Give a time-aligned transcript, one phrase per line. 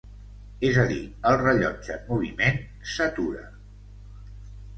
[0.69, 1.01] És a dir,
[1.31, 2.59] el rellotge en moviment
[2.95, 3.45] s'atura.